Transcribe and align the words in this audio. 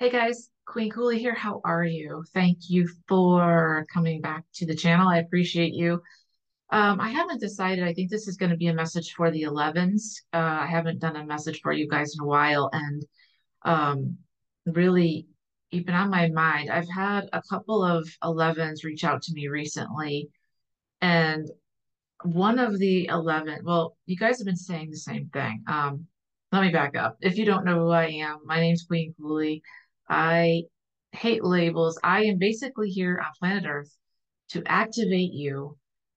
Hey 0.00 0.10
guys, 0.10 0.50
Queen 0.64 0.90
Cooley 0.90 1.18
here. 1.18 1.34
How 1.34 1.60
are 1.64 1.82
you? 1.82 2.22
Thank 2.32 2.70
you 2.70 2.88
for 3.08 3.84
coming 3.92 4.20
back 4.20 4.44
to 4.54 4.64
the 4.64 4.76
channel. 4.76 5.08
I 5.08 5.18
appreciate 5.18 5.74
you. 5.74 6.00
Um, 6.70 7.00
I 7.00 7.08
haven't 7.08 7.40
decided. 7.40 7.82
I 7.82 7.92
think 7.92 8.08
this 8.08 8.28
is 8.28 8.36
going 8.36 8.52
to 8.52 8.56
be 8.56 8.68
a 8.68 8.72
message 8.72 9.14
for 9.14 9.32
the 9.32 9.42
11s. 9.42 10.20
Uh, 10.32 10.36
I 10.62 10.66
haven't 10.66 11.00
done 11.00 11.16
a 11.16 11.26
message 11.26 11.58
for 11.62 11.72
you 11.72 11.88
guys 11.88 12.14
in 12.14 12.22
a 12.22 12.28
while, 12.28 12.70
and 12.72 13.04
um, 13.62 14.18
really, 14.66 15.26
been 15.72 15.90
on 15.90 16.10
my 16.10 16.28
mind. 16.28 16.70
I've 16.70 16.88
had 16.88 17.28
a 17.32 17.42
couple 17.50 17.82
of 17.82 18.08
11s 18.22 18.84
reach 18.84 19.02
out 19.02 19.20
to 19.22 19.32
me 19.32 19.48
recently, 19.48 20.28
and 21.00 21.50
one 22.22 22.60
of 22.60 22.78
the 22.78 23.08
11, 23.08 23.62
well, 23.64 23.96
you 24.06 24.16
guys 24.16 24.38
have 24.38 24.46
been 24.46 24.54
saying 24.54 24.90
the 24.92 24.96
same 24.96 25.28
thing. 25.32 25.64
Um, 25.66 26.06
let 26.52 26.62
me 26.62 26.70
back 26.70 26.96
up. 26.96 27.16
If 27.20 27.36
you 27.36 27.44
don't 27.44 27.64
know 27.64 27.80
who 27.80 27.90
I 27.90 28.06
am, 28.06 28.38
my 28.44 28.60
name's 28.60 28.84
Queen 28.84 29.12
Cooley. 29.20 29.60
I 30.08 30.62
hate 31.12 31.44
labels. 31.44 31.98
I 32.02 32.24
am 32.24 32.38
basically 32.38 32.90
here 32.90 33.20
on 33.24 33.32
planet 33.38 33.64
Earth 33.68 33.94
to 34.50 34.62
activate 34.66 35.32
you, 35.32 35.76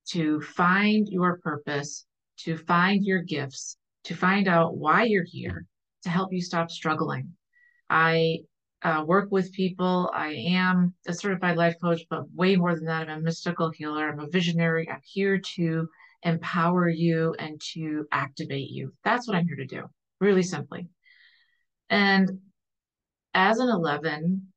to 0.09 0.41
find 0.41 1.08
your 1.09 1.40
purpose, 1.40 2.05
to 2.40 2.58
find 2.58 3.04
your 3.04 3.22
gifts, 3.22 3.77
to 4.05 4.16
find 4.16 4.48
out 4.48 4.77
why 4.77 5.04
you're 5.04 5.26
here, 5.26 5.66
to 6.04 6.09
help 6.09 6.32
you 6.32 6.41
stop 6.41 6.72
struggling. 6.72 7.34
I 7.90 8.40
uh, 8.84 9.04
work 9.05 9.30
with 9.32 9.54
people. 9.54 10.10
I 10.13 10.34
am 10.34 10.94
a 11.08 11.13
certified 11.13 11.58
life 11.58 11.76
coach, 11.82 12.02
but 12.10 12.23
way 12.34 12.55
more 12.55 12.73
than 12.73 12.85
that, 12.85 13.10
I'm 13.10 13.20
a 13.20 13.21
mystical 13.21 13.70
healer. 13.70 14.10
I'm 14.10 14.20
a 14.20 14.27
visionary. 14.27 14.90
I'm 14.90 15.02
here 15.04 15.40
to 15.55 15.88
empower 16.23 16.90
you 16.90 17.35
and 17.38 17.60
to 17.73 18.08
activate 18.12 18.70
you. 18.70 18.94
That's 19.04 19.27
what 19.27 19.35
I'm 19.35 19.48
here 19.48 19.58
to 19.58 19.66
do, 19.66 19.84
really 20.20 20.44
simply. 20.44 20.88
And 21.90 22.40
as 23.34 23.59
an 23.59 23.70
11, 23.70 24.48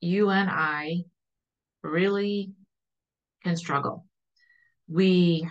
you 0.00 0.30
and 0.30 0.50
I 0.50 1.04
really 1.82 2.52
can 3.42 3.56
struggle. 3.56 4.06
We 4.88 5.48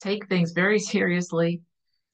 take 0.00 0.28
things 0.28 0.52
very 0.52 0.78
seriously, 0.94 1.62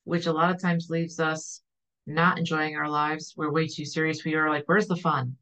which 0.05 0.27
a 0.27 0.33
lot 0.33 0.51
of 0.51 0.61
times 0.61 0.91
leaves 0.91 1.21
us 1.21 1.63
not 2.07 2.39
enjoying 2.39 2.77
our 2.77 2.89
lives. 2.89 3.35
We're 3.37 3.53
way 3.53 3.67
too 3.67 3.85
serious. 3.85 4.25
We 4.25 4.35
are 4.35 4.49
like, 4.49 4.65
where's 4.67 4.87
the 4.87 4.97
fun? 4.97 5.37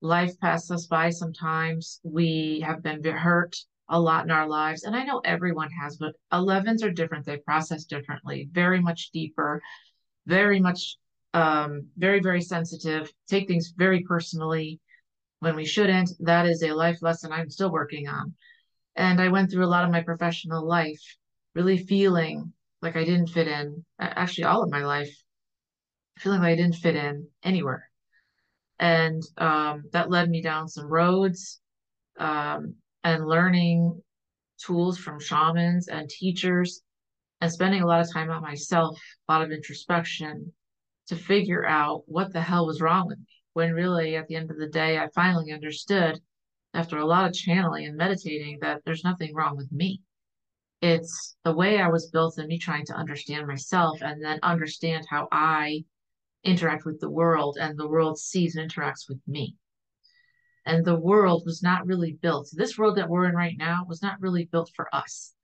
Life 0.00 0.38
passes 0.40 0.70
us 0.70 0.86
by 0.86 1.10
sometimes. 1.10 2.00
We 2.02 2.62
have 2.66 2.82
been 2.82 3.04
hurt 3.04 3.56
a 3.90 4.00
lot 4.00 4.24
in 4.24 4.30
our 4.30 4.48
lives. 4.48 4.84
And 4.84 4.96
I 4.96 5.04
know 5.04 5.20
everyone 5.24 5.70
has, 5.72 5.96
but 5.96 6.14
11s 6.32 6.82
are 6.82 6.90
different. 6.90 7.26
They 7.26 7.36
process 7.38 7.84
differently, 7.84 8.48
very 8.50 8.80
much 8.80 9.10
deeper, 9.10 9.60
very 10.26 10.60
much 10.60 10.96
um, 11.34 11.86
very, 11.96 12.20
very 12.20 12.40
sensitive, 12.40 13.10
take 13.28 13.48
things 13.48 13.72
very 13.76 14.02
personally 14.02 14.80
when 15.40 15.56
we 15.56 15.64
shouldn't. 15.64 16.10
That 16.20 16.46
is 16.46 16.62
a 16.62 16.72
life 16.72 16.98
lesson 17.02 17.32
I'm 17.32 17.50
still 17.50 17.70
working 17.70 18.08
on. 18.08 18.34
And 18.96 19.20
I 19.20 19.28
went 19.28 19.50
through 19.50 19.64
a 19.64 19.68
lot 19.68 19.84
of 19.84 19.90
my 19.90 20.02
professional 20.02 20.66
life 20.66 21.00
really 21.54 21.78
feeling 21.78 22.52
like 22.82 22.96
I 22.96 23.04
didn't 23.04 23.28
fit 23.28 23.48
in, 23.48 23.84
actually, 23.98 24.44
all 24.44 24.62
of 24.62 24.70
my 24.70 24.84
life, 24.84 25.14
feeling 26.18 26.40
like 26.40 26.52
I 26.52 26.56
didn't 26.56 26.76
fit 26.76 26.96
in 26.96 27.28
anywhere. 27.42 27.88
And 28.78 29.22
um, 29.36 29.84
that 29.92 30.10
led 30.10 30.30
me 30.30 30.40
down 30.42 30.68
some 30.68 30.86
roads 30.86 31.60
um, 32.18 32.74
and 33.04 33.26
learning 33.26 34.00
tools 34.64 34.98
from 34.98 35.20
shamans 35.20 35.88
and 35.88 36.08
teachers 36.08 36.82
and 37.40 37.52
spending 37.52 37.82
a 37.82 37.86
lot 37.86 38.00
of 38.00 38.12
time 38.12 38.30
on 38.30 38.42
myself, 38.42 38.98
a 39.28 39.32
lot 39.32 39.42
of 39.42 39.52
introspection, 39.52 40.52
to 41.10 41.16
figure 41.16 41.66
out 41.66 42.04
what 42.06 42.32
the 42.32 42.40
hell 42.40 42.66
was 42.66 42.80
wrong 42.80 43.08
with 43.08 43.18
me. 43.18 43.26
When 43.52 43.72
really, 43.72 44.14
at 44.14 44.28
the 44.28 44.36
end 44.36 44.52
of 44.52 44.58
the 44.58 44.68
day, 44.68 44.96
I 44.96 45.08
finally 45.12 45.50
understood 45.50 46.20
after 46.72 46.98
a 46.98 47.04
lot 47.04 47.26
of 47.26 47.34
channeling 47.34 47.84
and 47.84 47.96
meditating 47.96 48.58
that 48.60 48.82
there's 48.84 49.02
nothing 49.02 49.34
wrong 49.34 49.56
with 49.56 49.72
me. 49.72 50.02
It's 50.80 51.36
the 51.44 51.52
way 51.52 51.80
I 51.80 51.88
was 51.88 52.12
built 52.12 52.38
and 52.38 52.46
me 52.46 52.58
trying 52.58 52.86
to 52.86 52.94
understand 52.94 53.48
myself 53.48 54.00
and 54.02 54.24
then 54.24 54.38
understand 54.44 55.04
how 55.10 55.26
I 55.32 55.84
interact 56.44 56.84
with 56.84 57.00
the 57.00 57.10
world 57.10 57.58
and 57.60 57.76
the 57.76 57.88
world 57.88 58.16
sees 58.16 58.54
and 58.54 58.70
interacts 58.70 59.08
with 59.08 59.20
me. 59.26 59.56
And 60.64 60.84
the 60.84 60.98
world 60.98 61.42
was 61.44 61.60
not 61.60 61.86
really 61.86 62.12
built. 62.12 62.50
This 62.52 62.78
world 62.78 62.98
that 62.98 63.08
we're 63.08 63.28
in 63.28 63.34
right 63.34 63.58
now 63.58 63.84
was 63.88 64.00
not 64.00 64.20
really 64.20 64.44
built 64.44 64.70
for 64.76 64.94
us 64.94 65.34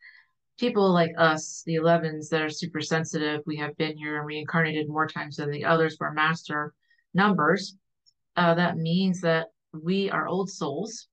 people 0.59 0.93
like 0.93 1.13
us, 1.19 1.63
the 1.67 1.75
11s 1.77 2.29
that 2.31 2.43
are 2.43 2.51
super 2.51 2.81
sensitive, 2.81 3.43
we 3.47 3.57
have 3.57 3.77
been 3.77 3.97
here 3.97 4.17
and 4.19 4.27
reincarnated 4.27 4.89
more 4.89 5.07
times 5.07 5.37
than 5.37 5.51
the 5.51 5.65
others. 5.65 5.97
We're 6.01 6.13
master 6.13 6.73
numbers. 7.15 7.77
Uh, 8.37 8.55
that 8.55 8.77
means 8.77 9.21
that 9.21 9.49
we 9.73 10.11
are 10.11 10.27
old 10.27 10.51
souls. 10.51 11.09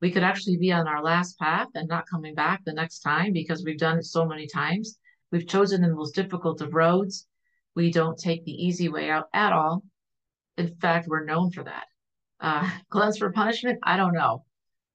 We 0.00 0.10
could 0.10 0.22
actually 0.22 0.56
be 0.58 0.72
on 0.72 0.86
our 0.86 1.02
last 1.02 1.38
path 1.38 1.68
and 1.74 1.88
not 1.88 2.08
coming 2.08 2.34
back 2.34 2.62
the 2.64 2.72
next 2.72 3.00
time 3.00 3.32
because 3.32 3.64
we've 3.64 3.78
done 3.78 3.98
it 3.98 4.04
so 4.04 4.26
many 4.26 4.46
times. 4.46 4.98
We've 5.32 5.46
chosen 5.46 5.80
the 5.80 5.88
most 5.88 6.14
difficult 6.14 6.60
of 6.60 6.74
roads. 6.74 7.26
We 7.74 7.90
don't 7.90 8.18
take 8.18 8.44
the 8.44 8.52
easy 8.52 8.88
way 8.88 9.10
out 9.10 9.26
at 9.32 9.52
all. 9.52 9.82
In 10.56 10.74
fact, 10.76 11.08
we're 11.08 11.24
known 11.24 11.50
for 11.50 11.64
that. 11.64 11.86
Uh, 12.40 12.68
cleanse 12.90 13.18
for 13.18 13.32
punishment? 13.32 13.78
I 13.82 13.96
don't 13.96 14.14
know. 14.14 14.44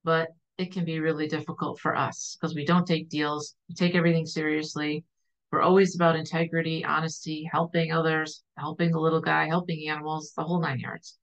But 0.03 0.29
it 0.61 0.71
can 0.71 0.85
be 0.85 0.99
really 0.99 1.27
difficult 1.27 1.79
for 1.79 1.95
us 1.95 2.37
because 2.39 2.53
we 2.55 2.63
don't 2.63 2.85
take 2.85 3.09
deals, 3.09 3.55
we 3.67 3.73
take 3.73 3.95
everything 3.95 4.27
seriously. 4.27 5.03
We're 5.51 5.63
always 5.63 5.95
about 5.95 6.15
integrity, 6.15 6.85
honesty, 6.85 7.49
helping 7.51 7.91
others, 7.91 8.43
helping 8.57 8.91
the 8.91 8.99
little 8.99 9.19
guy, 9.19 9.47
helping 9.47 9.89
animals, 9.89 10.33
the 10.37 10.43
whole 10.43 10.61
nine 10.61 10.79
yards. 10.79 11.17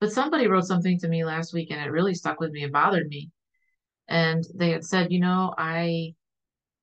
But 0.00 0.12
somebody 0.12 0.46
wrote 0.46 0.66
something 0.66 0.98
to 1.00 1.08
me 1.08 1.24
last 1.24 1.52
week 1.52 1.72
and 1.72 1.80
it 1.80 1.90
really 1.90 2.14
stuck 2.14 2.38
with 2.38 2.52
me 2.52 2.62
and 2.62 2.72
bothered 2.72 3.08
me. 3.08 3.30
And 4.06 4.44
they 4.54 4.70
had 4.70 4.84
said, 4.84 5.12
you 5.12 5.18
know, 5.18 5.52
I 5.58 6.14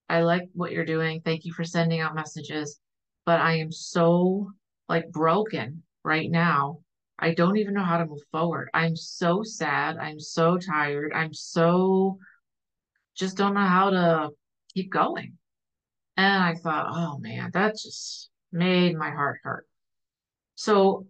I 0.10 0.22
like 0.22 0.50
what 0.54 0.74
you're 0.74 0.86
doing. 0.86 1.22
Thank 1.22 1.46
you 1.46 1.54
for 1.54 1.64
sending 1.64 2.02
out 2.02 2.16
messages. 2.16 2.80
But 3.26 3.40
I 3.40 3.60
am 3.60 3.72
so 3.72 4.52
like 4.90 5.10
broken 5.10 5.84
right 6.04 6.30
now 6.30 6.80
I 7.22 7.34
don't 7.36 7.58
even 7.58 7.76
know 7.76 7.84
how 7.84 8.00
to 8.00 8.08
move 8.08 8.24
forward. 8.32 8.70
I'm 8.74 8.96
so 8.96 9.44
sad. 9.44 9.98
I'm 9.98 10.20
so 10.20 10.58
tired. 10.58 11.14
I'm 11.14 11.34
so 11.34 12.18
just 13.16 13.38
don't 13.38 13.54
know 13.54 13.62
how 13.62 13.92
to 13.92 14.30
keep 14.74 14.92
going. 14.92 15.38
And 16.18 16.44
I 16.44 16.56
thought, 16.56 16.88
oh 16.90 17.20
man, 17.20 17.52
that 17.54 17.74
just 17.74 18.30
made 18.52 18.98
my 18.98 19.12
heart 19.12 19.40
hurt. 19.44 19.68
So 20.56 21.06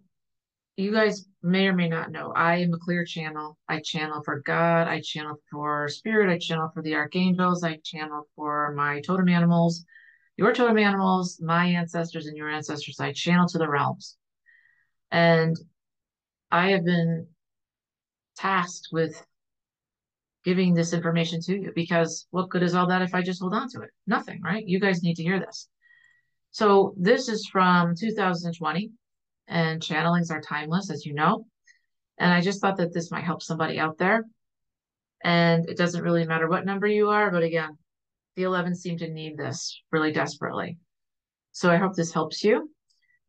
you 0.76 0.92
guys 0.92 1.26
may 1.42 1.66
or 1.66 1.74
may 1.74 1.88
not 1.88 2.10
know, 2.10 2.32
I 2.34 2.56
am 2.56 2.72
a 2.74 2.78
clear 2.78 3.04
channel. 3.04 3.58
I 3.68 3.80
channel 3.80 4.22
for 4.22 4.40
God. 4.40 4.88
I 4.88 5.00
channel 5.00 5.36
for 5.50 5.88
spirit. 5.88 6.30
I 6.30 6.38
channel 6.38 6.70
for 6.72 6.82
the 6.82 6.94
archangels. 6.94 7.64
I 7.64 7.78
channel 7.84 8.28
for 8.36 8.72
my 8.74 9.00
totem 9.00 9.28
animals, 9.28 9.84
your 10.36 10.52
totem 10.52 10.78
animals, 10.78 11.40
my 11.42 11.66
ancestors, 11.66 12.26
and 12.26 12.36
your 12.36 12.48
ancestors. 12.48 13.00
I 13.00 13.12
channel 13.12 13.48
to 13.48 13.58
the 13.58 13.68
realms. 13.68 14.16
And 15.10 15.56
I 16.52 16.72
have 16.72 16.84
been 16.84 17.26
tasked 18.36 18.88
with 18.92 19.20
giving 20.44 20.74
this 20.74 20.92
information 20.92 21.40
to 21.40 21.54
you 21.54 21.72
because 21.74 22.26
what 22.30 22.50
good 22.50 22.62
is 22.62 22.74
all 22.74 22.88
that 22.88 23.00
if 23.00 23.14
I 23.14 23.22
just 23.22 23.40
hold 23.40 23.54
on 23.54 23.70
to 23.70 23.80
it? 23.80 23.90
Nothing, 24.06 24.42
right? 24.42 24.62
You 24.66 24.78
guys 24.78 25.02
need 25.02 25.14
to 25.14 25.22
hear 25.22 25.40
this. 25.40 25.68
So 26.50 26.94
this 26.98 27.28
is 27.28 27.48
from 27.50 27.94
2020 27.98 28.90
and 29.48 29.80
channelings 29.80 30.30
are 30.30 30.42
timeless, 30.42 30.90
as 30.90 31.06
you 31.06 31.14
know. 31.14 31.46
And 32.18 32.30
I 32.32 32.42
just 32.42 32.60
thought 32.60 32.76
that 32.76 32.92
this 32.92 33.10
might 33.10 33.24
help 33.24 33.42
somebody 33.42 33.78
out 33.78 33.96
there. 33.96 34.24
And 35.24 35.68
it 35.70 35.78
doesn't 35.78 36.02
really 36.02 36.26
matter 36.26 36.48
what 36.48 36.66
number 36.66 36.86
you 36.86 37.08
are, 37.08 37.30
but 37.30 37.42
again, 37.42 37.78
the 38.36 38.42
11 38.42 38.74
seem 38.74 38.98
to 38.98 39.08
need 39.08 39.38
this 39.38 39.80
really 39.90 40.12
desperately. 40.12 40.76
So 41.52 41.70
I 41.70 41.76
hope 41.76 41.94
this 41.94 42.12
helps 42.12 42.44
you 42.44 42.70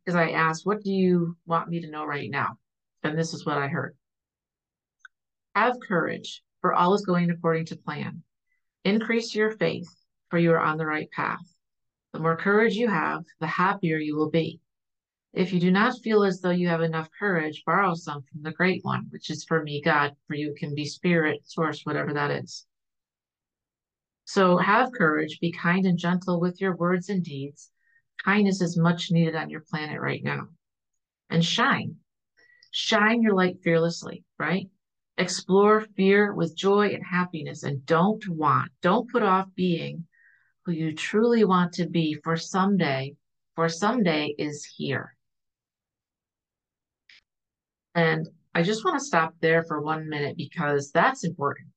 because 0.03 0.17
I 0.17 0.31
asked, 0.31 0.65
what 0.65 0.81
do 0.81 0.91
you 0.91 1.37
want 1.45 1.69
me 1.69 1.81
to 1.81 1.89
know 1.89 2.03
right 2.03 2.29
now? 2.29 2.57
And 3.03 3.17
this 3.17 3.33
is 3.33 3.45
what 3.45 3.57
I 3.57 3.67
heard. 3.67 3.95
Have 5.55 5.79
courage, 5.85 6.41
for 6.61 6.73
all 6.73 6.93
is 6.93 7.05
going 7.05 7.29
according 7.29 7.65
to 7.67 7.75
plan. 7.75 8.23
Increase 8.85 9.35
your 9.35 9.51
faith, 9.51 9.87
for 10.29 10.39
you 10.39 10.51
are 10.51 10.59
on 10.59 10.77
the 10.77 10.85
right 10.85 11.09
path. 11.11 11.43
The 12.13 12.19
more 12.19 12.37
courage 12.37 12.75
you 12.75 12.87
have, 12.87 13.23
the 13.39 13.47
happier 13.47 13.97
you 13.97 14.15
will 14.15 14.29
be. 14.29 14.59
If 15.33 15.51
you 15.51 15.59
do 15.59 15.71
not 15.71 15.99
feel 16.03 16.23
as 16.23 16.41
though 16.41 16.51
you 16.51 16.67
have 16.67 16.81
enough 16.81 17.09
courage, 17.17 17.63
borrow 17.65 17.95
some 17.95 18.21
from 18.21 18.43
the 18.43 18.51
Great 18.51 18.83
One, 18.83 19.07
which 19.09 19.29
is 19.31 19.43
for 19.43 19.63
me, 19.63 19.81
God, 19.81 20.15
for 20.27 20.35
you 20.35 20.53
can 20.57 20.75
be 20.75 20.85
spirit, 20.85 21.41
source, 21.43 21.81
whatever 21.83 22.13
that 22.13 22.29
is. 22.29 22.65
So 24.25 24.57
have 24.57 24.91
courage, 24.91 25.39
be 25.41 25.51
kind 25.51 25.85
and 25.85 25.97
gentle 25.97 26.39
with 26.39 26.61
your 26.61 26.75
words 26.75 27.09
and 27.09 27.23
deeds. 27.23 27.71
Kindness 28.23 28.61
is 28.61 28.77
much 28.77 29.11
needed 29.11 29.35
on 29.35 29.49
your 29.49 29.61
planet 29.61 29.99
right 29.99 30.23
now. 30.23 30.47
And 31.29 31.43
shine, 31.43 31.97
Shine 32.75 33.21
your 33.21 33.35
light 33.35 33.59
fearlessly, 33.63 34.23
right? 34.39 34.67
Explore 35.19 35.81
fear 35.95 36.33
with 36.33 36.57
joy 36.57 36.87
and 36.87 37.05
happiness 37.05 37.61
and 37.61 37.85
don't 37.85 38.27
want, 38.27 38.71
don't 38.81 39.07
put 39.11 39.21
off 39.21 39.47
being 39.55 40.07
who 40.65 40.71
you 40.71 40.95
truly 40.95 41.43
want 41.43 41.71
to 41.73 41.87
be 41.87 42.17
for 42.23 42.35
someday, 42.35 43.15
for 43.55 43.69
someday 43.69 44.33
is 44.39 44.65
here. 44.65 45.15
And 47.93 48.27
I 48.55 48.63
just 48.63 48.83
want 48.83 48.97
to 48.97 49.05
stop 49.05 49.35
there 49.39 49.63
for 49.63 49.79
one 49.79 50.09
minute 50.09 50.35
because 50.35 50.91
that's 50.91 51.23
important. 51.23 51.67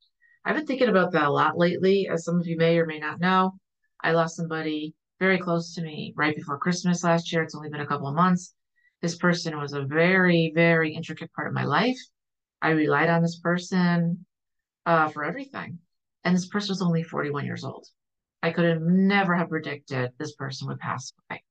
I've 0.46 0.56
been 0.56 0.64
thinking 0.64 0.88
about 0.88 1.12
that 1.12 1.26
a 1.26 1.30
lot 1.30 1.58
lately. 1.58 2.08
As 2.10 2.24
some 2.24 2.40
of 2.40 2.46
you 2.46 2.56
may 2.56 2.78
or 2.78 2.86
may 2.86 3.00
not 3.00 3.20
know, 3.20 3.58
I 4.02 4.12
lost 4.12 4.36
somebody 4.36 4.94
very 5.20 5.36
close 5.36 5.74
to 5.74 5.82
me 5.82 6.14
right 6.16 6.34
before 6.34 6.58
Christmas 6.58 7.04
last 7.04 7.30
year. 7.30 7.42
It's 7.42 7.54
only 7.54 7.68
been 7.68 7.80
a 7.80 7.86
couple 7.86 8.08
of 8.08 8.14
months. 8.14 8.54
This 9.02 9.16
person 9.16 9.58
was 9.58 9.72
a 9.72 9.82
very, 9.82 10.52
very 10.54 10.94
intricate 10.94 11.32
part 11.32 11.48
of 11.48 11.54
my 11.54 11.64
life. 11.64 11.98
I 12.62 12.70
relied 12.70 13.10
on 13.10 13.22
this 13.22 13.38
person 13.38 14.24
uh, 14.86 15.08
for 15.08 15.24
everything. 15.24 15.78
And 16.24 16.34
this 16.34 16.48
person 16.48 16.70
was 16.72 16.82
only 16.82 17.02
41 17.02 17.44
years 17.44 17.64
old. 17.64 17.86
I 18.42 18.50
could 18.50 18.64
have 18.64 18.82
never 18.82 19.34
have 19.34 19.48
predicted 19.48 20.12
this 20.18 20.34
person 20.34 20.68
would 20.68 20.78
pass 20.78 21.12
away, 21.30 21.42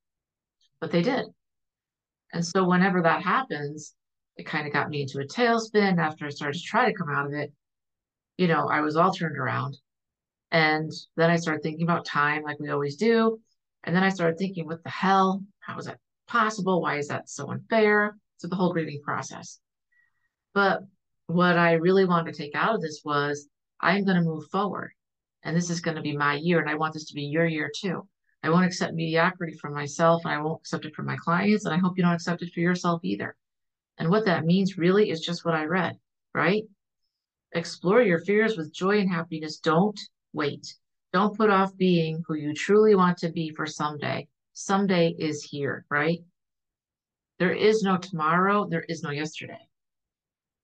but 0.79 0.91
they 0.91 1.01
did. 1.01 1.25
And 2.33 2.45
so 2.45 2.67
whenever 2.67 3.01
that 3.01 3.23
happens, 3.23 3.95
it 4.37 4.45
kind 4.45 4.67
of 4.67 4.73
got 4.73 4.89
me 4.89 5.01
into 5.01 5.19
a 5.19 5.25
tailspin 5.25 5.97
after 5.97 6.25
I 6.25 6.29
started 6.29 6.59
to 6.59 6.65
try 6.65 6.85
to 6.85 6.97
come 6.97 7.09
out 7.09 7.25
of 7.25 7.33
it. 7.33 7.53
You 8.37 8.47
know, 8.47 8.67
I 8.67 8.81
was 8.81 8.97
all 8.97 9.13
turned 9.13 9.37
around. 9.37 9.77
And 10.51 10.91
then 11.15 11.29
I 11.29 11.37
started 11.37 11.63
thinking 11.63 11.83
about 11.83 12.05
time 12.05 12.43
like 12.43 12.59
we 12.59 12.69
always 12.69 12.97
do. 12.97 13.39
And 13.83 13.95
then 13.95 14.03
I 14.03 14.09
started 14.09 14.37
thinking, 14.37 14.65
what 14.65 14.83
the 14.83 14.89
hell? 14.89 15.43
How 15.59 15.77
is 15.77 15.85
that 15.85 15.99
possible? 16.27 16.81
Why 16.81 16.97
is 16.97 17.07
that 17.07 17.29
so 17.29 17.51
unfair? 17.51 18.17
So 18.37 18.47
the 18.47 18.55
whole 18.55 18.73
grieving 18.73 19.01
process. 19.03 19.59
But 20.53 20.81
what 21.27 21.57
I 21.57 21.73
really 21.73 22.05
wanted 22.05 22.33
to 22.33 22.37
take 22.37 22.55
out 22.55 22.75
of 22.75 22.81
this 22.81 23.01
was 23.03 23.47
I'm 23.81 24.05
going 24.05 24.17
to 24.17 24.23
move 24.23 24.45
forward. 24.51 24.91
And 25.43 25.55
this 25.55 25.69
is 25.69 25.81
going 25.81 25.95
to 25.95 26.01
be 26.01 26.15
my 26.15 26.35
year. 26.35 26.59
And 26.59 26.69
I 26.69 26.75
want 26.75 26.93
this 26.93 27.05
to 27.05 27.13
be 27.13 27.23
your 27.23 27.45
year 27.45 27.71
too. 27.75 28.07
I 28.43 28.49
won't 28.49 28.65
accept 28.65 28.93
mediocrity 28.93 29.53
from 29.53 29.73
myself 29.73 30.23
and 30.25 30.33
I 30.33 30.41
won't 30.41 30.61
accept 30.61 30.85
it 30.85 30.95
from 30.95 31.05
my 31.05 31.17
clients. 31.17 31.65
And 31.65 31.73
I 31.73 31.77
hope 31.77 31.97
you 31.97 32.03
don't 32.03 32.13
accept 32.13 32.41
it 32.41 32.53
for 32.53 32.59
yourself 32.59 33.01
either. 33.03 33.35
And 33.97 34.09
what 34.09 34.25
that 34.25 34.45
means 34.45 34.77
really 34.77 35.09
is 35.09 35.21
just 35.21 35.45
what 35.45 35.55
I 35.55 35.65
read, 35.65 35.97
right? 36.33 36.63
Explore 37.53 38.01
your 38.01 38.19
fears 38.19 38.57
with 38.57 38.73
joy 38.73 38.99
and 38.99 39.09
happiness. 39.09 39.57
Don't 39.57 39.99
wait. 40.33 40.75
Don't 41.13 41.37
put 41.37 41.49
off 41.49 41.75
being 41.77 42.23
who 42.27 42.35
you 42.35 42.53
truly 42.53 42.93
want 42.93 43.17
to 43.19 43.29
be 43.29 43.49
for 43.49 43.65
someday. 43.65 44.27
Someday 44.57 45.13
is 45.19 45.43
here, 45.43 45.85
right? 45.89 46.23
There 47.39 47.51
is 47.51 47.83
no 47.83 47.97
tomorrow. 47.97 48.65
There 48.69 48.85
is 48.87 49.03
no 49.03 49.09
yesterday. 49.09 49.67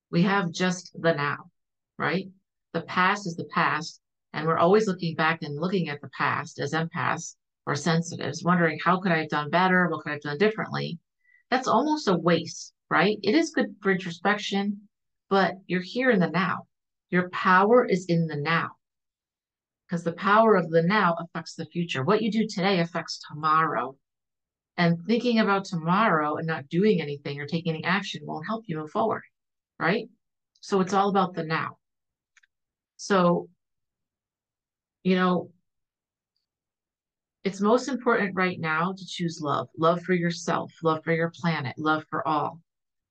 We 0.10 0.22
have 0.22 0.54
just 0.54 0.96
the 0.98 1.14
now, 1.14 1.52
right? 1.98 2.30
The 2.72 2.84
past 2.84 3.28
is 3.28 3.36
the 3.36 3.50
past. 3.54 4.00
And 4.32 4.48
we're 4.48 4.58
always 4.58 4.88
looking 4.88 5.16
back 5.16 5.44
and 5.44 5.60
looking 5.60 5.90
at 5.90 6.00
the 6.00 6.10
past 6.18 6.58
as 6.62 6.72
empaths 6.72 7.36
or 7.66 7.76
sensitives, 7.76 8.46
wondering 8.46 8.80
how 8.82 9.02
could 9.02 9.12
I 9.12 9.18
have 9.18 9.30
done 9.30 9.50
better? 9.50 9.90
What 9.90 10.04
could 10.04 10.12
I 10.12 10.14
have 10.14 10.22
done 10.22 10.38
differently? 10.38 10.98
That's 11.50 11.68
almost 11.68 12.08
a 12.08 12.16
waste, 12.16 12.72
right? 12.90 13.20
It 13.22 13.36
is 13.36 13.52
good 13.52 13.76
for 13.82 13.92
introspection, 13.92 14.88
but 15.30 15.56
you're 15.68 15.82
here 15.82 16.12
in 16.12 16.22
the 16.22 16.30
now. 16.30 16.66
Your 17.10 17.30
power 17.32 17.84
is 17.84 18.06
in 18.06 18.28
the 18.28 18.38
now 18.38 18.78
because 19.92 20.04
the 20.06 20.14
power 20.14 20.56
of 20.56 20.70
the 20.70 20.82
now 20.84 21.18
affects 21.20 21.56
the 21.56 21.66
future. 21.66 22.02
What 22.02 22.22
you 22.22 22.32
do 22.32 22.48
today 22.48 22.80
affects 22.80 23.20
tomorrow. 23.28 23.98
And 24.78 24.98
thinking 25.06 25.40
about 25.40 25.66
tomorrow 25.66 26.38
and 26.38 26.48
not 26.48 26.70
doing 26.70 27.02
anything 27.02 27.42
or 27.42 27.46
taking 27.46 27.74
any 27.74 27.84
action 27.84 28.22
won't 28.24 28.48
help 28.48 28.64
you 28.68 28.78
move 28.78 28.90
forward, 28.90 29.24
right? 29.78 30.08
So 30.62 30.80
it's 30.80 30.94
all 30.94 31.10
about 31.10 31.34
the 31.34 31.44
now. 31.44 31.78
So, 32.96 33.50
you 35.04 35.16
know, 35.16 35.52
it's 37.44 37.60
most 37.60 37.90
important 37.90 38.34
right 38.34 38.62
now 38.62 38.94
to 38.94 39.06
choose 39.06 39.42
love 39.42 39.68
love 39.78 40.02
for 40.04 40.14
yourself, 40.14 40.72
love 40.84 41.04
for 41.04 41.14
your 41.14 41.34
planet, 41.36 41.76
love 41.78 42.06
for 42.10 42.26
all. 42.26 42.62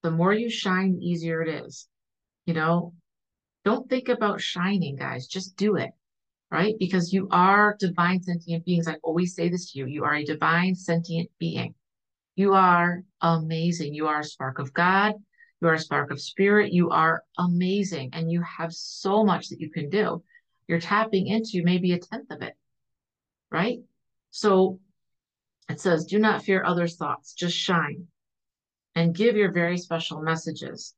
The 0.02 0.10
more 0.10 0.32
you 0.32 0.48
shine, 0.48 0.92
the 0.92 1.06
easier 1.06 1.42
it 1.42 1.66
is. 1.66 1.86
You 2.46 2.54
know, 2.54 2.94
don't 3.66 3.86
think 3.90 4.08
about 4.08 4.40
shining, 4.40 4.96
guys, 4.96 5.26
just 5.26 5.56
do 5.56 5.76
it, 5.76 5.90
right? 6.50 6.74
Because 6.78 7.12
you 7.12 7.28
are 7.30 7.76
divine 7.78 8.22
sentient 8.22 8.64
beings. 8.64 8.88
I 8.88 8.96
always 9.02 9.34
say 9.34 9.48
this 9.48 9.72
to 9.72 9.78
you 9.78 9.86
you 9.86 10.04
are 10.04 10.14
a 10.14 10.24
divine 10.24 10.74
sentient 10.74 11.30
being. 11.38 11.74
You 12.36 12.54
are 12.54 13.02
amazing. 13.20 13.94
You 13.94 14.06
are 14.08 14.20
a 14.20 14.24
spark 14.24 14.58
of 14.58 14.72
God. 14.72 15.14
You 15.60 15.68
are 15.68 15.74
a 15.74 15.78
spark 15.78 16.10
of 16.10 16.20
spirit. 16.20 16.72
You 16.72 16.90
are 16.90 17.22
amazing. 17.38 18.10
And 18.12 18.30
you 18.30 18.42
have 18.42 18.72
so 18.72 19.24
much 19.24 19.48
that 19.48 19.60
you 19.60 19.70
can 19.70 19.90
do. 19.90 20.22
You're 20.66 20.80
tapping 20.80 21.26
into 21.26 21.62
maybe 21.64 21.92
a 21.92 21.98
tenth 21.98 22.30
of 22.30 22.42
it, 22.42 22.54
right? 23.50 23.80
So 24.30 24.80
it 25.68 25.80
says, 25.80 26.06
do 26.06 26.18
not 26.18 26.42
fear 26.44 26.64
others' 26.64 26.96
thoughts, 26.96 27.34
just 27.34 27.56
shine 27.56 28.06
and 28.94 29.14
give 29.14 29.36
your 29.36 29.52
very 29.52 29.78
special 29.78 30.20
messages. 30.20 30.94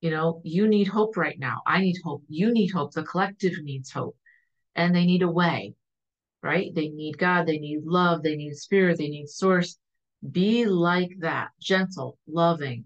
You 0.00 0.10
know, 0.10 0.40
you 0.44 0.68
need 0.68 0.88
hope 0.88 1.16
right 1.16 1.38
now. 1.38 1.62
I 1.66 1.80
need 1.80 1.96
hope. 2.04 2.22
You 2.28 2.52
need 2.52 2.68
hope. 2.68 2.92
The 2.92 3.02
collective 3.02 3.54
needs 3.62 3.90
hope. 3.90 4.16
And 4.76 4.94
they 4.94 5.04
need 5.04 5.22
a 5.22 5.28
way, 5.28 5.74
right? 6.42 6.72
They 6.72 6.88
need 6.88 7.18
God. 7.18 7.46
They 7.46 7.58
need 7.58 7.84
love. 7.84 8.22
They 8.22 8.36
need 8.36 8.54
spirit. 8.54 8.98
They 8.98 9.08
need 9.08 9.28
source. 9.28 9.76
Be 10.30 10.64
like 10.66 11.10
that 11.18 11.48
gentle, 11.60 12.18
loving, 12.28 12.84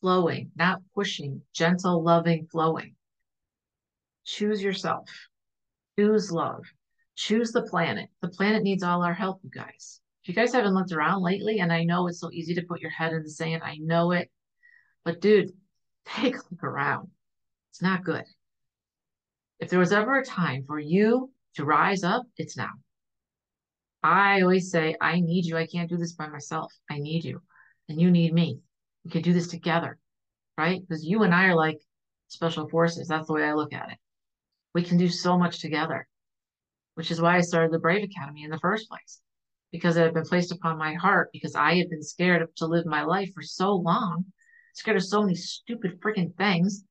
flowing, 0.00 0.52
not 0.56 0.80
pushing, 0.94 1.42
gentle, 1.52 2.02
loving, 2.02 2.46
flowing. 2.50 2.94
Choose 4.24 4.62
yourself. 4.62 5.10
Choose 5.98 6.32
love 6.32 6.64
choose 7.16 7.50
the 7.50 7.62
planet. 7.62 8.08
The 8.20 8.28
planet 8.28 8.62
needs 8.62 8.82
all 8.82 9.02
our 9.02 9.14
help, 9.14 9.40
you 9.42 9.50
guys. 9.50 10.00
If 10.22 10.28
you 10.28 10.34
guys 10.34 10.52
haven't 10.52 10.74
looked 10.74 10.92
around 10.92 11.22
lately, 11.22 11.58
and 11.60 11.72
I 11.72 11.84
know 11.84 12.06
it's 12.06 12.20
so 12.20 12.30
easy 12.30 12.54
to 12.54 12.62
put 12.62 12.80
your 12.80 12.90
head 12.90 13.12
in 13.12 13.22
the 13.22 13.30
sand, 13.30 13.62
I 13.64 13.76
know 13.78 14.12
it, 14.12 14.30
but 15.04 15.20
dude, 15.20 15.52
take 16.04 16.36
a 16.36 16.42
look 16.50 16.62
around. 16.62 17.08
It's 17.70 17.82
not 17.82 18.04
good. 18.04 18.24
If 19.60 19.70
there 19.70 19.78
was 19.78 19.92
ever 19.92 20.18
a 20.18 20.24
time 20.24 20.64
for 20.66 20.78
you 20.78 21.30
to 21.54 21.64
rise 21.64 22.04
up, 22.04 22.24
it's 22.36 22.56
now. 22.56 22.70
I 24.02 24.42
always 24.42 24.70
say, 24.70 24.96
I 25.00 25.20
need 25.20 25.46
you. 25.46 25.56
I 25.56 25.66
can't 25.66 25.88
do 25.88 25.96
this 25.96 26.12
by 26.12 26.28
myself. 26.28 26.72
I 26.90 26.98
need 26.98 27.24
you. 27.24 27.40
And 27.88 28.00
you 28.00 28.10
need 28.10 28.32
me. 28.32 28.60
We 29.04 29.10
can 29.10 29.22
do 29.22 29.32
this 29.32 29.48
together, 29.48 29.98
right? 30.58 30.80
Because 30.80 31.04
you 31.04 31.22
and 31.22 31.34
I 31.34 31.46
are 31.46 31.56
like 31.56 31.80
special 32.28 32.68
forces. 32.68 33.08
That's 33.08 33.26
the 33.26 33.32
way 33.32 33.44
I 33.44 33.54
look 33.54 33.72
at 33.72 33.90
it. 33.90 33.98
We 34.74 34.82
can 34.82 34.98
do 34.98 35.08
so 35.08 35.38
much 35.38 35.60
together 35.60 36.06
which 36.96 37.10
is 37.10 37.20
why 37.20 37.36
I 37.36 37.42
started 37.42 37.72
the 37.72 37.78
Brave 37.78 38.02
Academy 38.02 38.42
in 38.42 38.50
the 38.50 38.58
first 38.58 38.88
place, 38.88 39.20
because 39.70 39.96
it 39.96 40.02
had 40.02 40.14
been 40.14 40.24
placed 40.24 40.50
upon 40.50 40.78
my 40.78 40.94
heart 40.94 41.28
because 41.30 41.54
I 41.54 41.76
had 41.76 41.90
been 41.90 42.02
scared 42.02 42.48
to 42.56 42.66
live 42.66 42.86
my 42.86 43.02
life 43.02 43.30
for 43.34 43.42
so 43.42 43.74
long, 43.74 44.24
scared 44.72 44.96
of 44.96 45.04
so 45.04 45.20
many 45.20 45.34
stupid 45.34 46.00
freaking 46.00 46.34
things. 46.36 46.84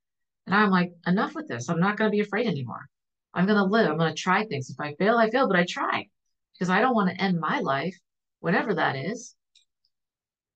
And 0.46 0.56
I'm 0.56 0.70
like, 0.70 0.94
enough 1.08 1.36
with 1.36 1.48
this. 1.48 1.70
I'm 1.70 1.80
not 1.80 1.98
going 1.98 2.10
to 2.10 2.16
be 2.16 2.22
afraid 2.22 2.48
anymore. 2.48 2.88
I'm 3.34 3.46
going 3.46 3.58
to 3.58 3.64
live. 3.64 3.90
I'm 3.90 3.98
going 3.98 4.14
to 4.14 4.22
try 4.22 4.46
things. 4.46 4.70
If 4.70 4.80
I 4.80 4.94
fail, 4.96 5.18
I 5.18 5.30
fail, 5.30 5.48
but 5.48 5.58
I 5.58 5.66
try 5.68 6.08
because 6.54 6.70
I 6.70 6.80
don't 6.80 6.96
want 6.96 7.10
to 7.10 7.22
end 7.22 7.40
my 7.40 7.60
life, 7.60 7.98
whatever 8.40 8.74
that 8.76 8.96
is, 8.96 9.36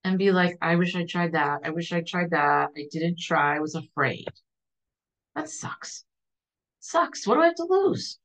and 0.04 0.18
be 0.18 0.32
like, 0.32 0.58
I 0.62 0.76
wish 0.76 0.96
I 0.96 1.06
tried 1.06 1.34
that. 1.34 1.62
I 1.64 1.72
wish 1.72 1.92
I 1.92 2.02
tried 2.02 2.32
that. 2.32 2.70
I 2.76 2.88
didn't 2.92 3.20
try. 3.20 3.58
I 3.58 3.60
was 3.60 3.76
afraid. 3.76 4.28
That 5.36 5.50
sucks. 5.50 6.06
Sucks. 6.80 7.28
What 7.28 7.36
do 7.36 7.42
I 7.42 7.48
have 7.48 7.56
to 7.56 7.68
lose? 7.70 8.20